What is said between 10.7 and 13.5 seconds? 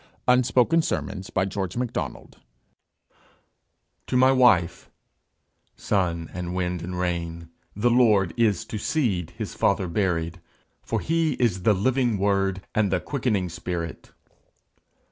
For he is the living Word, And the quickening